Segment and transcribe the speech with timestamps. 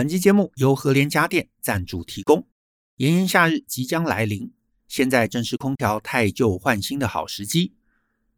[0.00, 2.48] 本期节目由和联家电赞助提供。
[2.96, 4.50] 炎炎夏日即将来临，
[4.88, 7.74] 现在正是空调汰旧换新的好时机。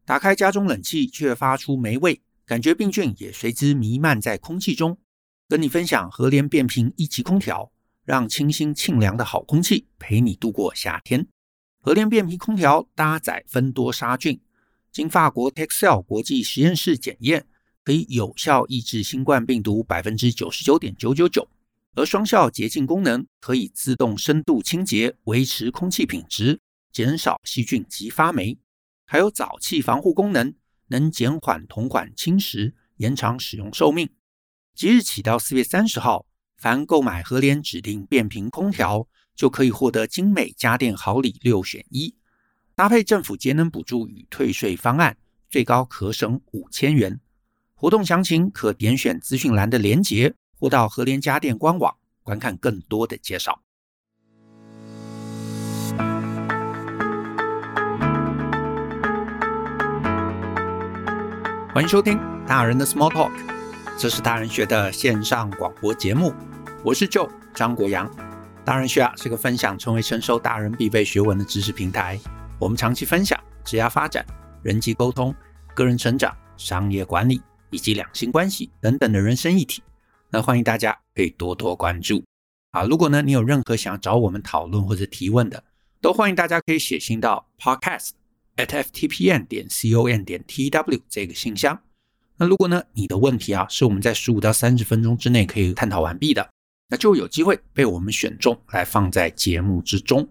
[0.04, 4.98] 打开家中冷气却发出霉味，感觉病菌也随之弥漫在空气中。
[5.48, 7.70] 跟你分享和联变频一级空调，
[8.04, 11.28] 让清新沁凉的好空气陪你度过夏天。
[11.80, 14.40] 和联变频空调搭载芬多杀菌，
[14.90, 17.46] 经法国 Texel 国际实验室检验。
[17.84, 21.48] 可以有效抑制新冠病毒百分之九十九点九九九，
[21.94, 26.60] 而双效洁净功能可以自动深度清洁，维持空气品质，
[26.92, 28.56] 减少细菌及发霉。
[29.04, 30.54] 还有早期防护功能，
[30.88, 34.08] 能减缓铜管侵蚀，延长使用寿命。
[34.74, 36.24] 即日起到四月三十号，
[36.56, 42.14] 凡购买和联指定变频空调，就可以获得精美家电好礼六选一，
[42.76, 45.16] 搭配政府节能补助与退税方案，
[45.50, 47.20] 最高可省五千元。
[47.82, 53.60] 活动详情可点选资讯栏的连结，或到和联家电官网观看更多的介绍。
[61.74, 63.32] 欢迎收听大人的 Small Talk，
[63.98, 66.32] 这是大人学的线上广播节目。
[66.84, 68.08] 我是 Joe 张国阳。
[68.64, 72.16] 大人学啊是个分享成为成熟大人必备学问的知识平台。
[72.60, 74.24] 我们长期分享职业发展、
[74.62, 75.34] 人际沟通、
[75.74, 77.42] 个人成长、商业管理。
[77.72, 79.82] 以及两性关系等等的人生议题，
[80.30, 82.22] 那欢迎大家可以多多关注
[82.70, 82.84] 啊！
[82.84, 85.64] 如果呢你有任何想要找我们讨论或者提问的，
[86.00, 88.10] 都欢迎大家可以写信到 podcast
[88.56, 91.82] at ftpn 点 com 点 tw 这个信箱。
[92.36, 96.50] 那如果呢你的问题啊是我们在十五到三十分钟之内可以探讨完毕的，
[96.88, 100.28] 那就有机会被我们选中来放在节目之中。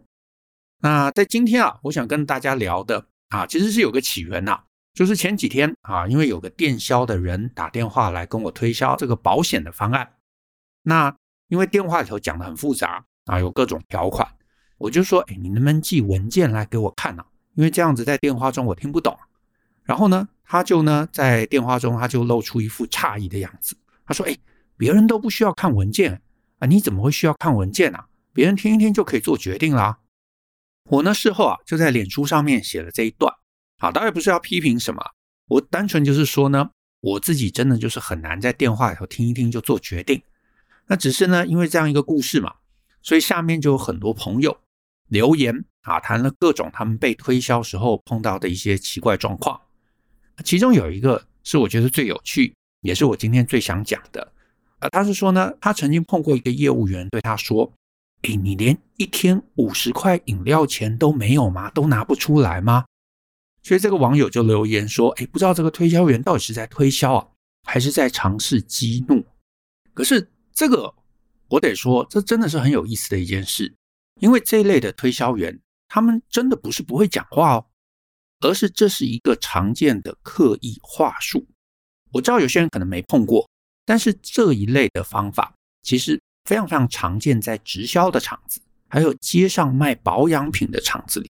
[0.83, 10.07] 那在今天啊，我想跟大家聊的啊，其实是有个起源呐、就是前几天啊，因为有个电销的人打电话来跟我推销这个保险的方案，
[10.83, 11.15] 那
[11.47, 14.27] 因为电话里头讲的很复杂啊，有各种条款，
[14.77, 17.23] 我就说，哎，你能不能寄文件来给我看呢？
[17.55, 19.17] 因为这样子在电话中我听不懂。
[19.83, 24.37] 然后呢，他就呢在电话中他就露出一副诧异的样子，他说，哎，
[24.77, 26.21] 别人都不需要看文件
[26.59, 27.99] 啊，你怎么会需要看文件呢？
[28.33, 29.99] 别人听一听就可以做决定啦。
[30.89, 33.33] 我呢事后啊就在脸书上面写了这一段。
[33.81, 35.03] 好，当然不是要批评什么，
[35.47, 36.69] 我单纯就是说呢，
[36.99, 40.21] 我自己真的就是很难在电话里头听一听就做决定。
[40.85, 42.53] 那只是呢，因为这样一个故事嘛，
[43.01, 44.55] 所以下面就有很多朋友
[45.07, 49.59] 留言啊，谈了各种他们被推销时候碰到的一些奇怪状况。
[50.45, 54.31] 其中有一个是我觉得最有趣，也是我今天最想讲的。
[54.77, 57.73] 啊，他是说呢，他曾经碰过一个业务员对他说
[58.29, 61.71] ：“诶，你连一天五十块饮料钱都没有吗？
[61.71, 62.85] 都拿不出来吗？”
[63.63, 67.27] 所以这个网友就留言说：“哎，不知道这个推销员到底是在推销啊，
[67.63, 69.23] 还是在尝试激怒？
[69.93, 70.91] 可是这个
[71.47, 73.75] 我得说，这真的是很有意思的一件事，
[74.19, 77.65] 因为这一类的推销员，他们真的不是不会讲话哦，
[78.39, 81.47] 而是这是一个常见的刻意话术。
[82.11, 83.47] 我知道有些人可能没碰过，
[83.85, 91.29] 但是这一类的方法其实非常非常常见在直销的场子，还有街上卖保养品的场子里。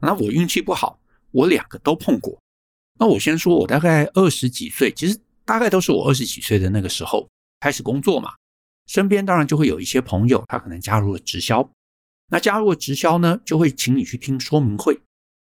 [0.00, 0.98] 那我运气不好。”
[1.34, 2.38] 我两个都碰过。
[2.96, 7.28] 那我先说，我大概二十几岁，其实大概都是我二十几岁的那个时候
[7.58, 8.32] 开始工作嘛。
[8.86, 11.68] 身边当然就会有一些朋友，他可能加入了直销。
[12.30, 15.00] 那加入了直销呢，就会请你去听说明会。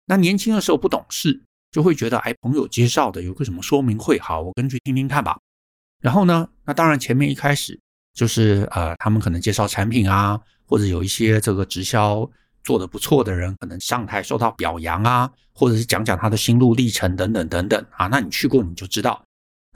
[0.07, 1.43] 那年轻的时候不懂事，
[1.73, 5.41] 就会觉得哎，朋友介绍的有个什么说明会，好，我跟去听听看吧。
[6.01, 7.81] 然后呢，那当然前面一开始
[8.15, 12.31] 就是呃，他们可能介绍产品啊，或者有一些这个直销。
[12.65, 18.09] 做的不错的人，可能上台受到表扬啊，或者是讲讲他的心路历程等等等等啊。
[18.09, 19.23] 那你去过你就知道。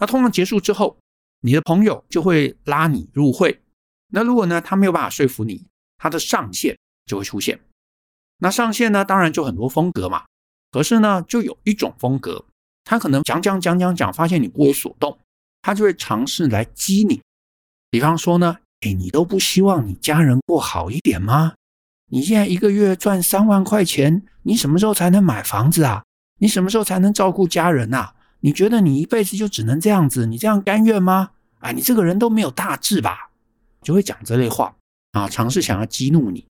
[0.00, 0.98] 那通常结束之后，
[1.42, 3.60] 你的朋友就会拉你入会。
[4.10, 5.66] 那如果呢，他没有办法说服你，
[5.98, 7.60] 他的上线就会出现。
[8.38, 10.24] 那上线呢，当然就很多风格嘛。
[10.70, 12.44] 可是呢，就有一种风格，
[12.84, 15.18] 他可能讲讲讲讲讲，发现你不为所动，
[15.60, 17.20] 他就会尝试来激你。
[17.90, 21.54] 比方说呢，诶，你都不希望你家人过好一点吗？
[22.10, 26.02] 你现在一个月赚三万块钱，你什么时候才能买房子啊？
[26.40, 28.14] 你什么时候才能照顾家人啊？
[28.40, 30.24] 你觉得你一辈子就只能这样子？
[30.24, 31.30] 你这样甘愿吗？
[31.58, 33.30] 啊，你这个人都没有大志吧？
[33.82, 34.74] 就会讲这类话
[35.12, 36.46] 啊，尝试想要激怒你。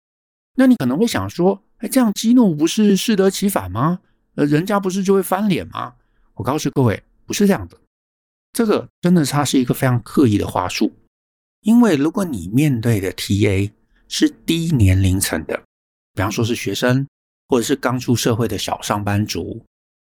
[0.57, 4.01] 那你可能会想说，哎，这样激怒不是适得其反吗？
[4.37, 5.95] 呃，人家不是就会翻脸吗？
[6.35, 7.77] 我告诉各位，不是这样的。
[8.53, 10.93] 这个真的它是一个非常刻意的话术，
[11.63, 13.73] 因为如果你面对的 TA。
[14.09, 15.57] 是低年龄层的，
[16.15, 17.07] 比方说是学生，
[17.49, 19.65] 或者是刚出社会的小上班族，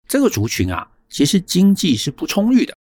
[0.06, 2.76] 这个族群啊，其实经济是不充裕的，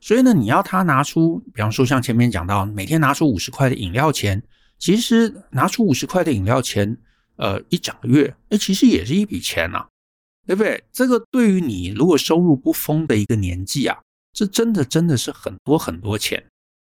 [0.00, 4.42] 所以呢，你要他拿出，比方说像前面讲到，每天拿出五十块的饮料钱，
[4.78, 6.96] 其实拿出五十块的饮料钱，
[7.36, 9.86] 呃，一整个月，哎，其实也是一笔钱呐，
[10.46, 10.84] 对不对？
[10.92, 13.98] 这个对于你如果收入不丰的一个年纪啊，
[14.32, 16.44] 这真的真的是很多很多钱。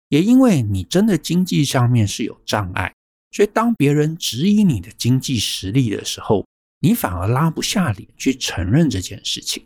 [0.09, 2.93] 也因为你真的经济上面是有障碍，
[3.37, 6.43] 所以当别人质疑你的经济实力的时候，
[6.79, 9.63] 你反而拉不下脸去承认这件事情。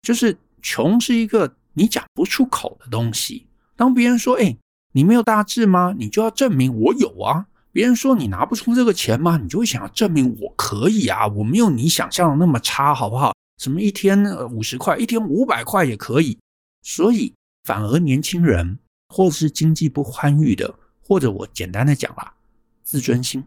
[0.00, 3.44] 就是穷是一个你讲不出口的东西。
[3.76, 4.56] 当别人说：“哎，
[4.94, 7.44] 你没有大志吗？”你就要证明我有啊。
[7.70, 9.36] 别人说你拿不出这个钱吗？
[9.36, 11.26] 你就会想要证明我可以啊。
[11.26, 13.34] 我没有你想象的那么差，好不好？
[13.58, 16.38] 什么一天五十块，一天五百块也可以。
[16.82, 17.34] 所以
[17.64, 18.78] 反而年轻人。
[19.14, 20.74] 或者是经济不宽裕的，
[21.06, 22.34] 或者我简单的讲啦，
[22.86, 23.44] 自尊心。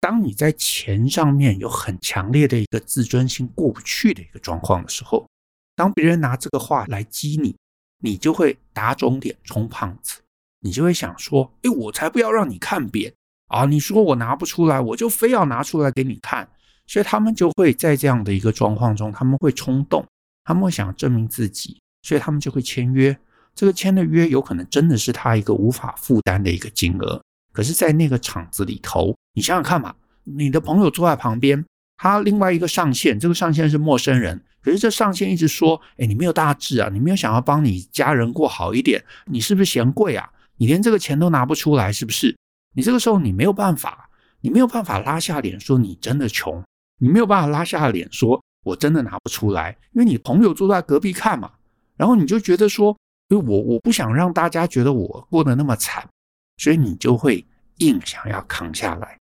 [0.00, 5.26] 当你在钱上面有很强烈的一个自尊心过不去的一个状况的时候，
[5.74, 7.56] 当别人拿这个话来激你，
[8.02, 10.20] 你就会打肿脸充胖子，
[10.60, 13.10] 你就会想说：“哎，我才不要让你看扁
[13.46, 13.64] 啊！
[13.64, 16.46] 你说我拿不出来，我就非要拿出来给你看。”
[16.86, 20.06] 所以他们就会在这样的一个状况中，他们会冲动，
[20.44, 23.16] 他们会想证明自己，所以他们就会签约。
[23.54, 27.22] 这个签的约有可能真的是他一个无法负担的一个金额，
[27.54, 31.64] 可是，在那个场子里头，你想想看嘛，你的朋友坐在旁边，
[31.96, 40.28] 他另外一个上线，这个上线是陌生人，可是这上线一直说：“哎，你没有大志啊，你没有想要帮你家人过好一点，你是不是嫌贵啊？
[40.56, 42.36] 你连这个钱都拿不出来，是不是？
[42.74, 44.10] 你这个时候你没有办法，
[44.40, 46.60] 你没有办法拉下脸说你真的穷，
[46.98, 51.52] 你没有办法拉下脸说我真的拿不出来，因为你朋友坐在隔壁看嘛，
[51.96, 52.96] 然后你就觉得说。”
[53.30, 56.06] 因为我我不想让大家觉得我过得那么惨，
[56.56, 57.46] 所以你就会
[57.78, 59.18] 硬想要扛下来。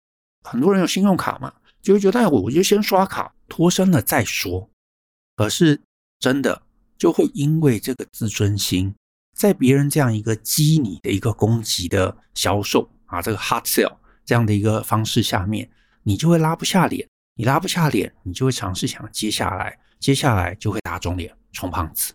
[0.44, 4.70] 很多人有信用卡嘛，就会觉得我我就先刷卡脱身了再说。
[5.36, 5.80] 可是
[6.20, 6.62] 真的
[6.98, 8.94] 就会因为这个自尊心，
[9.38, 15.70] 在别人这样一个激你的一个攻击的销售啊，这个 hard sell 这样的一个方式下面，
[16.04, 17.08] 你就会拉不下脸。
[17.36, 22.14] 你拉不下脸，你就会尝试想接下来，接下来就会打肿脸充胖子。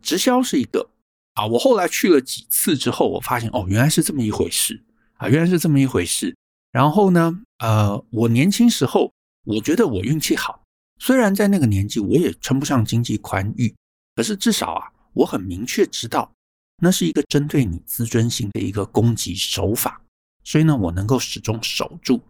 [0.00, 0.88] 直销是一个
[1.38, 4.82] 啊，我后来去了几次之后，我发现哦，原来是这么一回事
[5.18, 6.36] 啊，原来是这么一回事。
[6.72, 9.12] 然后呢，呃，我年轻时候，
[9.44, 10.64] 我觉得我运气好，
[10.98, 13.72] 虽然在那个年纪我也称不上经济宽裕，
[14.16, 16.28] 可是至少啊，我很明确知道
[16.82, 20.02] 那是一个针对你自尊心的一个攻击手法，
[20.42, 22.20] 所以呢，我能够始终守住。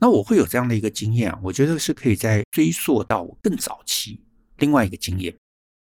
[0.00, 4.18] 那我会有这样的一个经验啊，我觉得是可以在追溯到我更早期
[4.56, 5.36] 另外一个经验。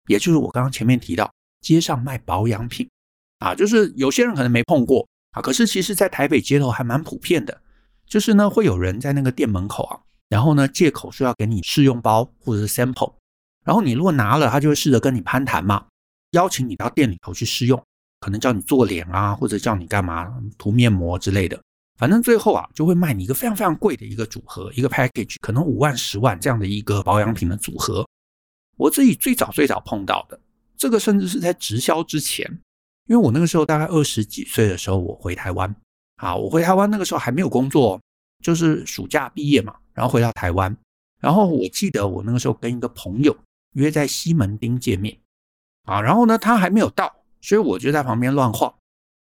[0.07, 1.31] 也就是我刚刚前面提到，
[1.61, 2.89] 街上卖保养品
[3.39, 7.61] 啊，就是有些人可能没碰过啊，可是其实，在台北街头还蛮普遍的。
[8.05, 9.97] 就是呢，会有人在那个店门口啊，
[10.27, 13.13] 然后呢，借口说要给你试用包或者是 sample，
[13.63, 15.85] 然后你如果拿了，他就会试着跟你攀谈嘛，
[16.31, 17.81] 邀请你到店里头去试用，
[18.19, 21.57] 可能叫你做脸啊，或者叫你干嘛涂面膜之类的，
[21.97, 28.05] 反正最后啊，就会卖你一个非常非常贵的一个组合，一个 package，可能五万、十万这样的一个保养品的组合。
[28.75, 30.37] 我自己最早最早碰到的
[30.81, 32.43] 这个，甚至是在直销之前，
[33.07, 35.75] 因为我那个时候大概二十几岁的时候，我回台湾
[36.15, 38.01] 啊，我回台湾那个时候还没有工作，
[38.43, 40.75] 就是暑假毕业嘛，然后回到台湾，
[41.19, 43.37] 然后我记得我那个时候跟一个朋友
[43.73, 45.15] 约在西门町见面
[45.83, 48.73] 啊，然后呢，他还没有到，所以我就在旁边乱晃，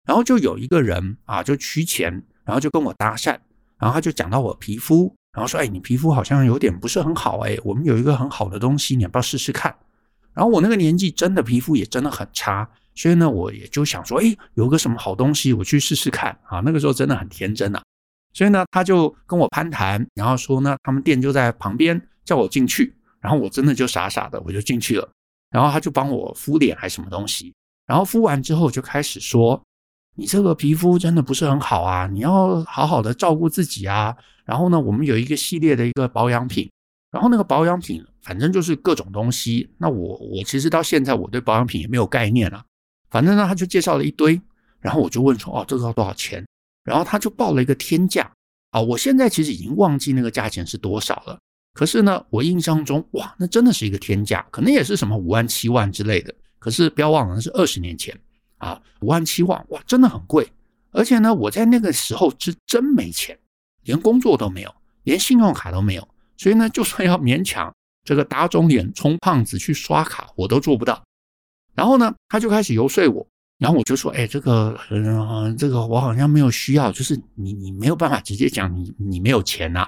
[0.07, 3.38] 然后就有一个人啊，就取钱，然后就跟我搭讪，
[3.77, 5.13] 然后他就讲到我皮肤。
[5.34, 9.74] 然后说：“哎，你皮肤好像有点不是很好哎，我们有一个很好的东西，你要不要试试看？”
[10.33, 17.81] 然后我那个年纪真的皮肤也真的很差，所以呢，我也就想说：“哎，有个什么好东西，我去试试看啊！”那个时候真的很天真呐，
[18.33, 22.95] 所以呢，他就跟我攀谈，然后说呢，他们店就在旁边，叫我进去。
[23.19, 25.09] 然后我真的就傻傻的，我就进去了。
[25.51, 27.53] 然后他就帮我敷脸还什么东西，
[27.86, 29.62] 然后敷完之后就开始说。
[30.15, 34.13] 你这个皮肤真的不是很好啊，你要好好的照顾自己啊。
[34.43, 36.69] 然后呢，我们有一个系列的一个保养品，
[37.12, 39.70] 然后那个保养品反正就是各种东西。
[39.78, 42.63] 那我我其实到现在我对保养品也没有概念啊。
[43.10, 44.39] 反正呢，他就介绍了一堆，
[44.80, 46.46] 然后我就问说，哦，这个要多少钱？
[46.84, 48.32] 然后他就报了一个天价
[48.72, 48.80] 啊。
[48.80, 51.39] 我现在其实已经忘记那个价钱是多少了。
[51.74, 56.34] 可是呢，我印象中，哇，那真的是一个天价，可能也是什么五万七万之类的。
[56.60, 58.16] 可是不要忘了，那是二十年前。
[58.58, 60.48] 啊，五万七万哇，真的很贵。
[60.92, 63.38] 而且呢，我在那个时候是真没钱，
[63.84, 66.06] 连工作都没有，连信用卡都没有。
[66.39, 67.72] 所以呢，就算要勉强
[68.05, 71.03] 这个打肿脸充胖子去刷卡，我都做不到。
[71.75, 73.27] 然后呢，他就开始游说我，
[73.58, 79.86] 然后我就说：“哎，这个，嗯，这个我好像没有需要，就是你，你没有办法直接讲你，你没有钱呐，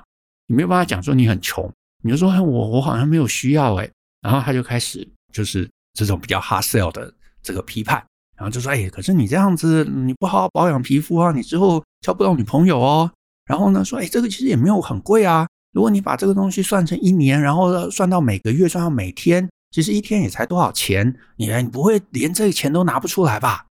[0.47, 1.71] 你没有办法讲说你很穷，
[2.03, 3.89] 你就说，我我好像没有需要，哎。”
[4.21, 8.05] 然后他就开始就是这种比较 hard sell 的这个批判。
[8.35, 13.09] 然后就说：“哎，可是你这样子，你不好好保养皮肤啊，你之后交不到女朋友哦。”
[13.47, 15.47] 然后呢，说：“哎，这个其实也没有很贵啊。
[15.71, 21.15] 如果你把这个东西算成一年，然后算到每个月，算到每天，其实一天也才多少钱？
[21.37, 23.65] 你你不会连这个钱都拿不出来吧？”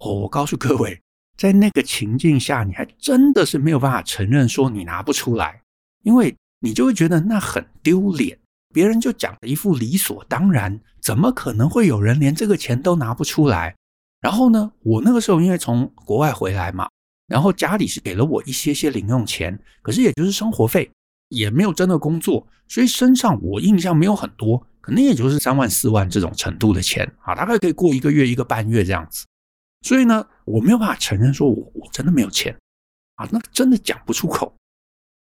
[0.00, 1.00] 哦，我告诉各位，
[1.36, 5.60] 在那个情境下，你还真的是没有办法承认说你拿不出来，
[6.02, 8.38] 因为你就会觉得那很丢脸。
[8.72, 13.74] 别人就讲的一副理所当然，怎么可能会有人连这个钱都拿不出来？
[14.20, 16.88] 然后呢，我那个时候因为从国外回来嘛，
[17.26, 20.88] 然后家里是给了我一些些零用钱，可是也就是生活费，
[21.28, 29.26] 也没有真的工作，所以身上我印象没有很多，可能也就是三万四万这种程度的钱啊，大概可以过一个月一个半月这样子。
[29.82, 32.56] 所以呢，我没有办法承认说我我真的没有钱
[33.16, 34.54] 啊，那真的讲不出口。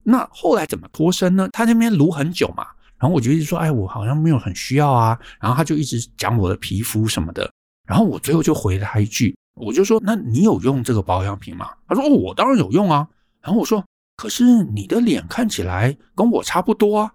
[0.04, 1.48] 那后来怎么脱身呢？
[1.54, 2.66] 他那边卢很久嘛，
[2.98, 7.52] 然后我就一直说，哎，我好像没有很需要啊，然后他就一直讲我的皮肤什么的。
[7.88, 13.08] 然后我最后就回了他一句，我就说：“那你有用这个保养品吗？”他说：“哦，我当然有用啊。”
[13.42, 13.84] 然后我说
[14.22, 17.12] ：“可是你的脸看起来跟我差不多啊。”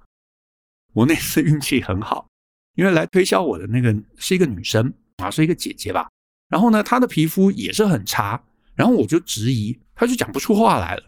[0.92, 2.26] 我那次运气很好，
[2.74, 6.08] 因为来推销我的那个是一个女生啊，是一个姐姐吧。
[6.48, 8.42] 然后呢，她的皮肤也是很差。
[8.74, 11.04] 然后我就质疑，她就讲不出话来了。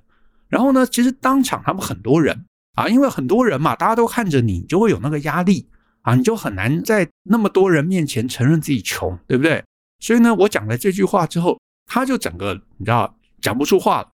[0.47, 2.45] 然后呢，其实当场他们很多人
[2.77, 5.69] 啊，因为很多人嘛，大家都看着你，就会有那个压力。
[6.03, 9.65] 啊，你就很难在那么多人面前承认自己穷，对不对？
[9.99, 14.09] 所以呢，我讲了这句话之后，他就整个你知道讲不出话了。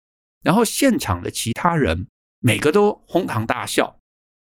[0.43, 2.05] 然后现场的其他人
[2.39, 3.97] 每个都哄堂大笑。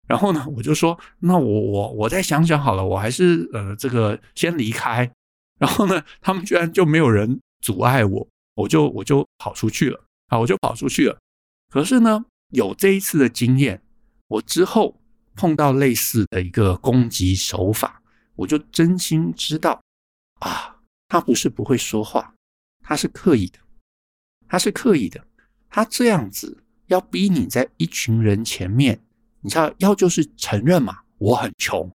[0.07, 5.09] 然后呢， 我就说，那我我我再想想好了，我还是呃这个先离开。
[5.57, 11.17] 然后呢，他们居然就没有人阻碍我，我就我就跑出去了啊，我就跑出去了。
[11.69, 13.81] 可是呢，有这一次的经验，
[14.27, 14.97] 我之后。
[15.33, 18.01] 碰到类似的一个攻击手法，
[18.35, 19.81] 我就真心知道
[20.41, 20.75] 啊，
[21.07, 22.35] 他不是不会说话，
[22.81, 23.57] 他是刻意的，
[24.49, 25.25] 他是刻意的，
[25.71, 29.01] 他这样子要逼你在一群人前面，
[29.39, 31.89] 你知道，要就是承认嘛，我很穷，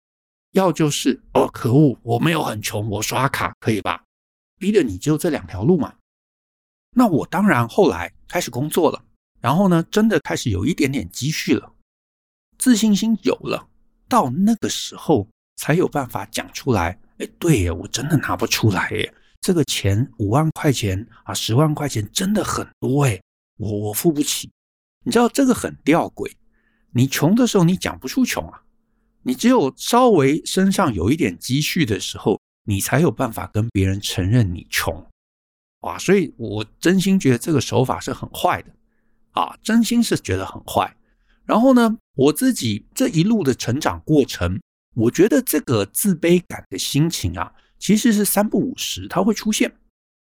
[0.53, 4.03] 要就是哦，可恶，我没有很穷，我刷卡可以吧？
[4.59, 5.95] 逼的你只有这两条路嘛。
[6.97, 9.05] 那我当然后来开始工作了，
[9.41, 11.75] 然后呢，真的开始有一点点积蓄了。
[12.57, 13.69] 自信心有了，
[14.09, 16.99] 到那个时候才有办法讲出来。
[17.19, 19.15] 哎，对耶，我真的拿不出来耶。
[19.43, 23.21] 这个钱五万块钱啊，十万块钱真的很多哎，
[23.57, 24.51] 我我付不起。
[25.05, 26.33] 你知道这个很吊诡。
[26.93, 28.63] 你穷的时候你讲不出穷啊，
[29.23, 35.07] 你只有稍微身上有一点积蓄的时候，你才有办法跟别人承认你穷。
[35.81, 38.73] 哇，所以我真心觉得这个手法是很坏的
[39.33, 40.97] 啊，真心是觉得很坏。
[41.45, 44.61] 然后呢，我自己这一路的成长过程，
[44.95, 49.77] 我觉得这个自卑感的心情啊，其实是三不五时它会出现。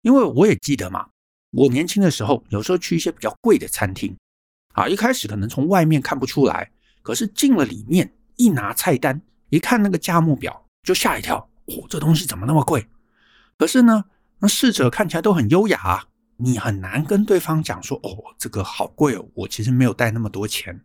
[0.03, 1.09] 因为我也记得嘛，
[1.55, 4.17] 我年轻的时候，有时候去一些比较贵的餐厅，
[4.73, 6.69] 啊，一开始可能从外面看不出来，
[7.01, 9.21] 可是进了里面，一拿菜单，
[9.51, 12.85] 一看那个价目表，就吓一跳，哦，这东西怎么那么贵？
[13.57, 14.05] 可是呢，
[14.41, 16.05] 那侍者看起来都很优雅啊，
[16.39, 20.81] 你很难跟对方讲说，哦，这个好贵哦，我其实没有带那么多钱。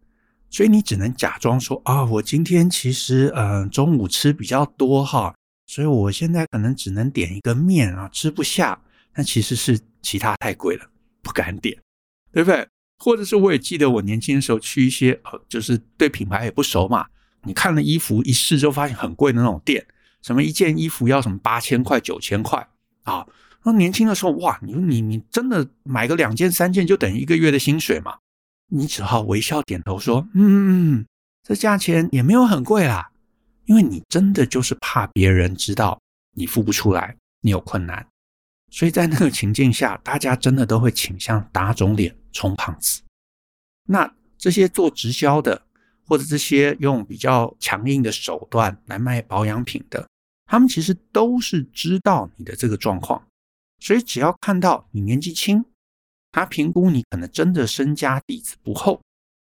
[0.52, 5.34] 所以你只能假装说啊，我今天其实嗯、中午吃比较多哈，
[5.66, 8.80] 所以我现在可能只能点一个面啊，吃不下。
[9.20, 10.90] 但其实是其他太贵了，
[11.22, 11.78] 不敢点，
[12.32, 12.66] 对不对？
[13.00, 17.06] 或者是我也记得我年轻的时候去一些呃，就是对品牌也不熟嘛，
[17.44, 19.86] 你看了衣服一试就发现很贵的那种店，
[20.22, 22.66] 什么一件衣服要什么八千块、九千块
[23.04, 23.28] 啊。
[23.64, 28.18] 那年轻的时候哇，你你你真的买个两件、三件就等于一个月的薪水嘛？
[28.72, 31.06] 你只好微笑点头说：“嗯，
[31.44, 33.12] 这价钱也没有很贵啦，
[33.66, 36.00] 因为你真的就是怕别人知道
[36.36, 38.08] 你付不出来，你有困难，
[38.72, 43.02] 所以在那个情境下，大家真的都会倾向打肿脸充胖子。
[43.88, 45.62] 那这些做直销的，
[46.06, 50.08] 或者这些用比较强硬的手段来卖保养品的，
[50.46, 53.26] 他们其实都是知道你的这个状况，
[53.80, 55.66] 所以只要看到你年纪轻。”
[56.32, 59.02] 他评估你可能真的身家底子不厚，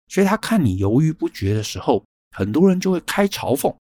[0.09, 2.03] 所以他看你犹豫不决的时候，
[2.35, 3.73] 很多人就会开嘲讽：“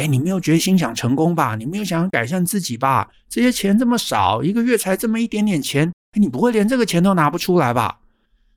[0.00, 1.56] 哎，你没有决心想成功吧？
[1.56, 3.12] 你没有想改善自己吧？
[3.28, 8.00] 这些钱这么少，一个月才这么一点点钱，你不会连这个钱都拿不出来吧？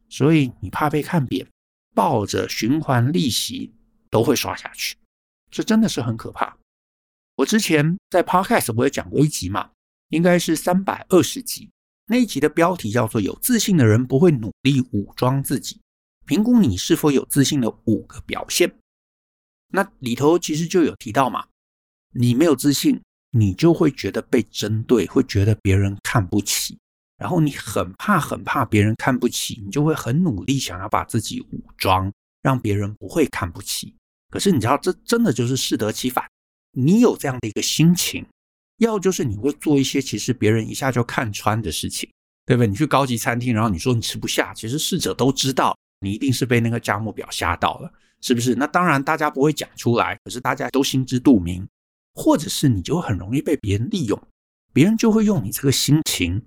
[0.07, 1.45] 所以你怕被看扁，
[1.93, 3.73] 抱着循环利息
[4.09, 4.95] 都会刷下去，
[5.51, 6.55] 这真的是很可怕。
[7.35, 9.69] 我之前在 Podcast 我也讲过一集嘛，
[10.11, 11.69] 应该是三百二十集。
[12.07, 15.81] 那一集的标题叫做“有自信的人不会努力武装自己”，
[16.25, 18.73] 评估你是否有自信的五个表现。
[19.75, 21.43] 那里头其实就有提到嘛，
[22.11, 23.01] 你没有自信，
[23.31, 26.77] 你就会觉得被针对，会觉得别人看不起，
[27.17, 32.13] 然后你很怕很怕别人看不起，你就会很努力想要把自己武装，
[32.43, 33.95] 让别人不会看不起。
[34.29, 36.23] 可是你知道，这真的就是适得其反。
[36.73, 38.23] 你有这样的一个心情，
[38.77, 42.07] 要就是你会做一些其实别人一下就看穿的事情，
[42.45, 42.67] 对不对？
[42.67, 47.91] 你去高级餐厅，然后你说你吃不下，其实侍者都知道你一定是被那个价目表吓到了，
[48.23, 48.55] 是不是？
[48.55, 51.63] 那当然大家不会讲出来，可是大家都心知肚明。
[52.15, 54.27] 或者是你就很容易被别人利用，
[54.71, 56.39] 别人就会用你这个心情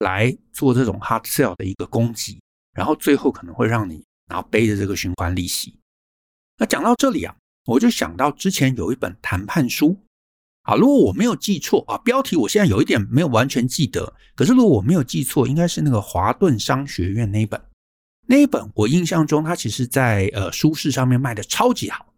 [0.00, 2.40] 来做这种 hard sell 的一个攻击，
[2.72, 5.76] 然后最后可能会让你然后背着这个循环利息。
[6.58, 7.32] 那讲到这里啊，
[7.66, 9.96] 我就想到之前有一本谈判书
[10.62, 17.62] 啊，如果我没有记错啊，标题我现在有一点没有完全记得，可是如果我没有记错，应该是那个华顿商学院那一本，
[18.32, 22.14] 那一本我印象中它其实在呃书市上面卖的超级好，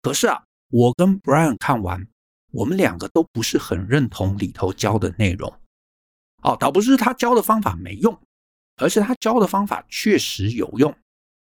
[0.00, 2.06] 可是啊，我跟 Brian 看完。
[2.52, 5.52] 我们两个都不是很认同里头教的内容，
[6.42, 8.16] 哦，倒不是他教的方法没用，
[8.76, 10.94] 而是他教的方法确实有用。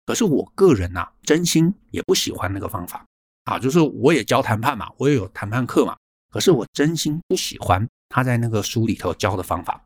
[0.06, 3.04] 可是我个人呐，真心也不喜欢那个方法
[3.44, 5.94] 啊，就是我也教谈判嘛，我也有谈判课嘛，
[6.30, 9.84] 可是我真心不喜欢他在那个书里头教的方法。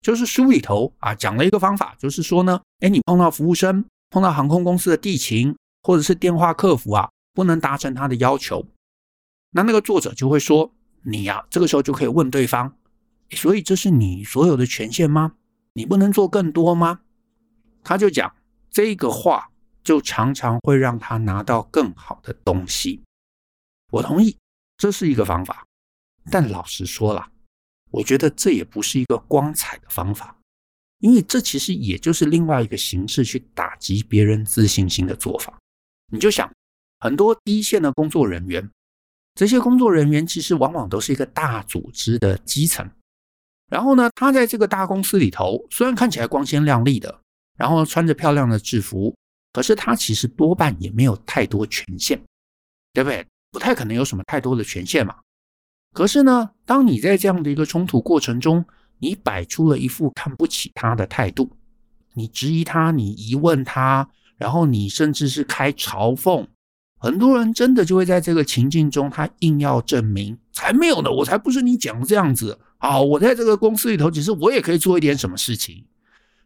[0.00, 8.66] 就是书里头啊讲了一个方法，就是说呢，哎，你碰到服务生，碰到航空公司的地勤或者是电话客服啊，不能达成他的要求。
[9.52, 12.72] 那那个作者就会说：“你呀，这个时候就可以问对方，
[13.30, 15.32] 所以这是你所有的权限吗？
[15.72, 17.00] 你不能做更多吗？”
[17.82, 18.32] 他就讲
[18.70, 19.50] 这个话，
[19.82, 23.02] 就常常会让他拿到更好的东西。
[23.90, 24.36] 我同意，
[24.76, 25.66] 这是一个方法，
[26.30, 27.28] 但老实说了，
[27.90, 30.36] 我觉得这也不是一个光彩的方法，
[30.98, 35.58] 因为这其实也就是另外一个形式去打击别人自信心的做法。
[36.12, 36.52] 你就想，
[37.00, 38.68] 很多一线的工作人员。
[39.34, 42.90] 这些工作人员其实往往都是一个大组织的基层，
[43.68, 47.20] 然后呢，他在这个大公司里头，虽然看起来光鲜亮丽的，
[47.56, 49.16] 然后穿着漂亮的制服，
[49.52, 52.20] 可是他其实多半也没有太多权限，
[52.92, 53.24] 对不对？
[53.52, 55.16] 不太可能有什么太多的权限嘛。
[55.92, 58.64] 可是呢，当你在这样的一个冲突过程中，
[58.98, 61.50] 你摆出了一副看不起他的态度，
[62.14, 66.46] 你质疑他，你疑问他，然后你甚至是开嘲讽。
[67.02, 73.00] 很多人真的就会在这个情境中，他硬要证明，才没有呢，我才不是你讲的这样子啊！
[73.00, 75.82] 我在这个公司里头，其实我也可以做一点什么事情，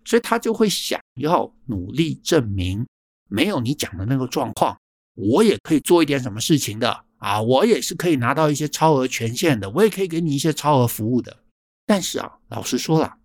[0.05, 2.87] 所以他就会想要努力证明，
[3.29, 4.79] 没有你讲的那个状况，
[5.17, 7.41] 我也可以做一点什么事情的啊！
[7.41, 11.39] 我也是可以拿到一些超额权限的，我也可以给你一些超额服务的。
[11.87, 13.17] 但是啊，老实说了，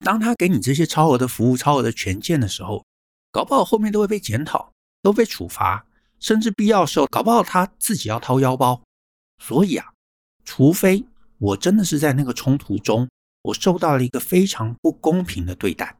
[0.00, 2.84] 当他给你这些超额的服务、超额的权限的时候，
[3.30, 5.86] 搞不好后面都会被检讨，都被处罚。
[6.18, 8.82] 甚至必要时候，搞不好他自己要掏腰包。
[9.38, 9.86] 所以啊，
[10.44, 11.04] 除非
[11.38, 13.08] 我真的是在那个冲突中，
[13.42, 15.96] 我受到了一个非常不公平的对待，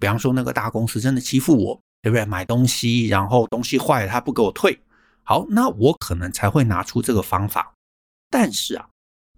[0.00, 2.24] 比方说那个大公司真的欺负我，对不对？
[2.24, 4.78] 买东西，然后东西坏了他不给我退，
[5.26, 7.74] 好，那我可能才会拿出这个方法。
[8.30, 8.88] 但是啊，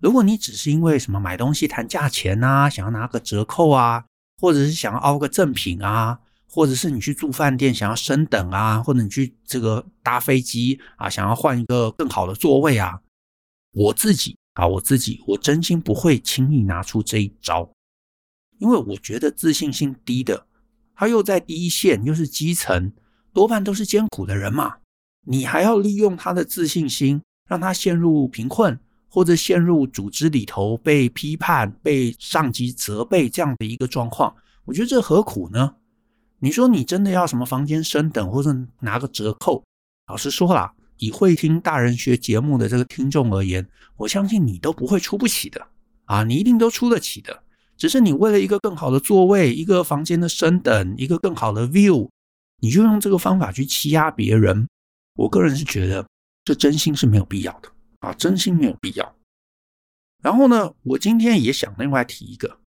[0.01, 4.05] 如果你只是因为什么买东西谈价钱啊，想要拿个折扣啊，
[4.37, 6.21] 或者是想要凹个赠品啊。
[6.51, 13.03] 或者是你去住饭店想要升等啊，或者你去这个搭飞机啊，想要换一个更好的座位啊，
[13.73, 17.71] 我自己啊，我自己我真心不会轻易拿出这一招，
[18.59, 20.47] 因为我觉得自信心低的，
[20.95, 22.95] 他又在第一线，又是基层，
[23.35, 24.79] 多半都是艰苦的人嘛，
[25.31, 28.79] 你还要利用他的自信心，让他陷入贫困，
[29.11, 35.75] 或者陷入组织里头被批判、被上级责备这样的一个状况，我觉得这何苦呢？
[36.39, 39.63] 你说你真的要什么房间升等，或者拿个折扣？
[40.07, 45.61] 老实说啦，以会听大人学节目的这个听众而言，我相信你都不会出不起的
[46.07, 47.43] 啊，你一定都出得起的。
[47.77, 52.09] 只是你为了一个更好的座位，一个房间的升等，一个更好的 view，
[52.61, 54.67] 你就用这个方法去欺压别人。
[55.19, 56.07] 我个人是觉得
[56.45, 59.17] 这真心是没有必要的啊，真心没有必要。
[60.23, 62.61] 然后呢，我今天也想另外提一个，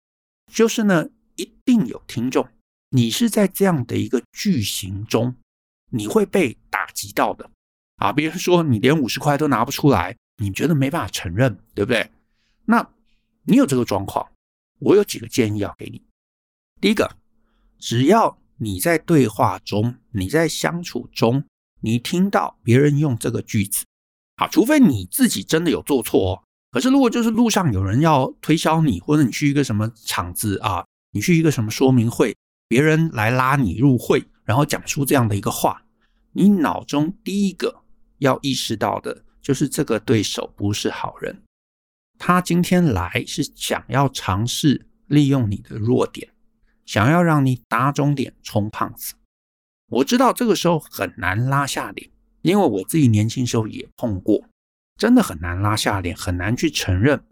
[0.53, 2.49] 就是呢，一定有听众。
[2.91, 5.37] 你是在这样的一个句型中，
[5.93, 7.49] 你会被打击到的
[7.97, 8.13] 啊！
[8.13, 12.11] 比如说你连五十块都拿不出来，你觉得没办法承认，对不对？
[12.65, 12.85] 那
[13.45, 14.29] 你有这个状况，
[14.81, 16.03] 我有几个建议要给你。
[16.81, 17.17] 第一个，
[17.79, 21.45] 只要你在对话中，你在相处中，
[21.81, 23.85] 你听到别人用这个句子，
[24.37, 26.43] 啊，除非你自己真的有做错哦。
[26.71, 32.37] 可是如果就是路上有人要推销你，或者你去一个什么场子啊，你去一个什么说明会。
[32.69, 35.83] 别人来拉你入会，然后讲出这样的一个话，
[36.33, 37.83] 你脑中第一个
[38.19, 41.43] 要意识到的就是这个对手不是好人。
[42.17, 46.31] 他今天来是想要尝试利用你的弱点，
[46.87, 49.15] 想要让你打肿脸充胖子。
[49.91, 52.11] 我知道这个时候很难拉下脸，
[52.43, 54.43] 因为我自己年轻时候也碰过，
[54.97, 57.23] 真的很难拉下脸，很难去承认。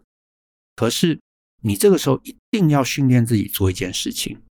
[0.75, 1.19] 可是
[1.63, 4.41] 你这个时候一定要训练自己做一件事情，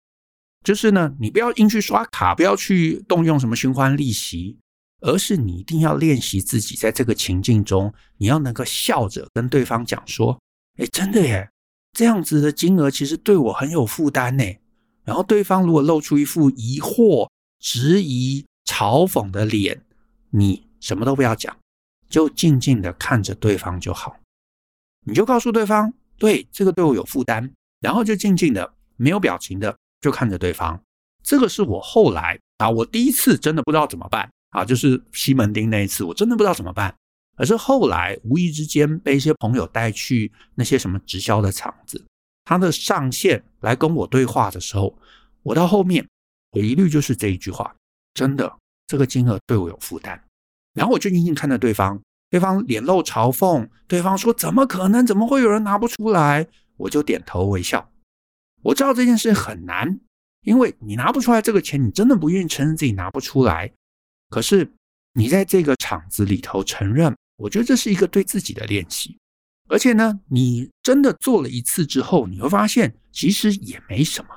[0.65, 4.59] 就是呢，你不要硬去刷卡，不要去动用什么循环利息。
[5.01, 10.37] 而是你一定要练习自己在这个情境中，你要能够笑着跟对方讲说
[10.77, 11.49] ：“哎，真的耶，
[11.93, 14.43] 这样子的金额其实对我很有负担呢。”
[15.07, 19.83] 然后对方如果露出一副疑惑、质疑、嘲讽的脸，
[20.31, 21.57] 你什么都不要讲，
[22.09, 24.17] 就静静的看着对方就好。
[25.07, 30.83] 你就告诉对方：“对，这个对我有负担。”然后就静静的、没有表情的就看着对方。
[31.23, 34.29] 这个是我后来啊，我第一次真的不知道怎么办。
[34.51, 36.95] 啊，就是西门町那一次，我真的不知道怎么办。
[37.37, 42.03] 可是后来无意之间被一些朋友带去那些什么直销的场子，
[42.45, 44.99] 他的上线来跟我对话的时候，
[45.43, 46.09] 我到后面
[46.59, 47.73] 我一律就是这一句话：
[48.15, 48.53] 真的，
[48.89, 50.21] 这个金额对我有负担。
[50.75, 55.07] 然后我就静静看着对方，对方脸露嘲讽，对方说：“怎么可能？
[55.07, 57.93] 怎么会有人拿不出来？”我就点头微笑。
[58.63, 60.01] 我知道这件事很难，
[60.43, 63.73] 因为你拿不出来这个钱，你真的不愿意承认自己拿不出来。
[64.31, 64.69] 可是，
[65.13, 69.17] 你在这个场子里头承认，我觉得这是一个对自己的练习。
[69.69, 74.31] 而且呢，你真的做了一次之后，你会发现其实也没什么，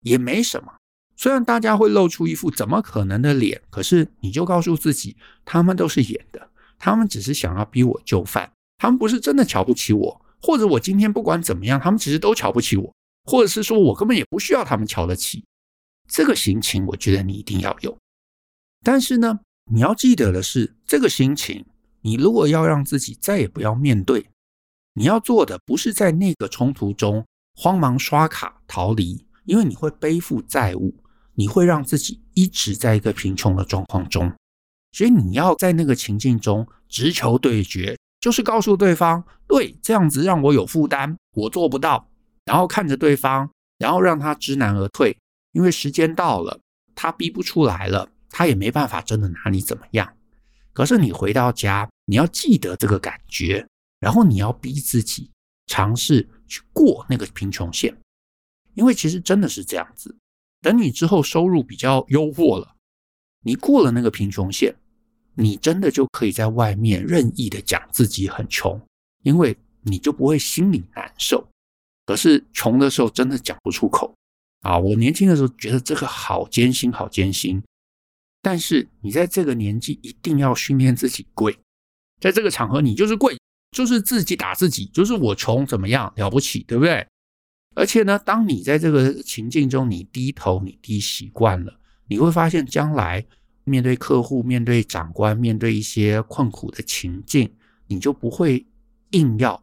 [0.00, 0.72] 也没什么。
[1.18, 15.44] 虽然大家会露出一副怎么可能的脸，可是你就告诉自己，他们都是演的，他们只是想要逼我就范，他们不是真的瞧不起我，或者我今天不管怎么样，他们其实都瞧不起我，或者是说我根本也不需要他们瞧得起。
[16.06, 17.98] 这个心情，我觉得你一定要有。
[18.84, 19.40] 但是呢，
[19.72, 21.66] 你要记得的是，这个心情，
[22.02, 24.24] 你如果要让自己再也不要面对，
[24.94, 27.26] 你要做的不是在那个冲突中
[27.56, 30.94] 慌忙刷卡逃离，因为你会背负债务，
[31.38, 34.32] 你会让自己一直在一个贫穷的状况中。
[34.90, 42.10] 所以你要在那个情境中直球对决，就是告诉对方，对，这样子让我有负担，我做不到，
[42.46, 43.48] 然后看着对方，
[43.78, 45.16] 然后让他知难而退，
[45.52, 46.58] 因为时间到了，
[46.96, 48.10] 他逼不出来了。
[48.30, 50.12] 他也没办法真的拿你怎么样，
[50.74, 53.66] 可是你回到家，你要记得这个感觉，
[54.00, 55.30] 然后你要逼自己
[55.66, 57.96] 尝试去过那个贫穷线，
[58.74, 60.14] 因为其实真的是这样子。
[60.60, 62.76] 等你之后收入比较优渥了，
[63.42, 64.74] 你过了那个贫穷线，
[65.34, 68.80] 你真的就可以在外面任意的讲自己很穷，
[69.22, 71.46] 因为你就不会心里难受。
[72.04, 74.14] 可是穷的时候真的讲不出口
[74.62, 74.78] 啊！
[74.78, 77.62] 我年轻的时候觉得这个好艰辛，好艰辛。
[78.40, 81.58] 但是你在这个年纪一定要训练自己贵，
[82.20, 83.38] 在这个场合你就是贵，
[83.72, 87.06] 就是自己打自己，就是我穷怎么样了不起，对不对？
[87.78, 93.24] 而且呢，当你在这个情境中你低头，你低习惯了，你会发现将来
[93.62, 97.48] 面对客户、面对长官、面对一些困苦的情境，
[97.86, 98.66] 你就不会
[99.12, 99.62] 硬要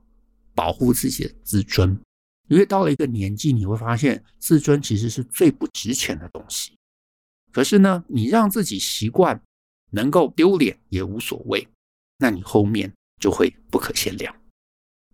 [0.54, 2.00] 保护自己的自尊，
[2.48, 6.72] 因为到了一个年纪，你会发现自尊其实是最不值钱的东西。
[7.52, 9.42] 可是呢，你让自己习惯
[9.92, 11.68] 能够丢脸也无所谓，
[12.18, 14.34] 那你后面就会不可限量。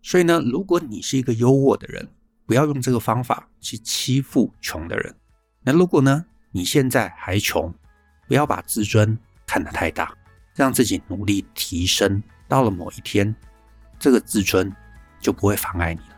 [0.04, 2.08] 所以呢，如果你是一个优渥的人，
[2.52, 5.16] 不要用这个方法去欺负穷的人。
[5.64, 7.74] 那如果呢，你现在还穷，
[8.28, 10.14] 不要把自尊看得太大，
[10.54, 12.22] 让自己努力提升。
[12.50, 13.34] 到了某一天，
[13.98, 14.70] 这个自尊
[15.22, 16.18] 就不会妨碍你了。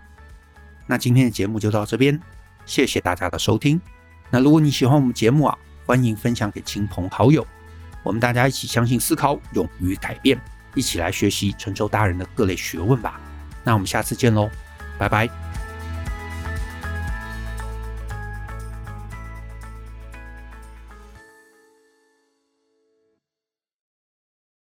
[0.87, 2.19] 那今天的节目就到这边，
[2.65, 3.79] 谢谢大家的收听。
[4.31, 7.45] 那如果你喜欢我们节目啊，欢迎分享给亲朋好友，
[8.01, 10.41] 我们大家一起相信、思考、勇于改变，
[10.73, 13.21] 一起来学习成熟大人的各类学问吧。
[13.63, 14.49] 那我们下次见喽，
[14.97, 15.42] 拜拜。